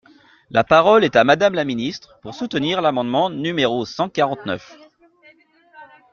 La 0.49 0.63
parole 0.63 1.03
est 1.03 1.15
à 1.15 1.23
Madame 1.23 1.53
la 1.53 1.63
ministre, 1.63 2.17
pour 2.23 2.33
soutenir 2.33 2.81
l’amendement 2.81 3.29
numéro 3.29 3.85
cent 3.85 4.09
quarante-neuf. 4.09 4.75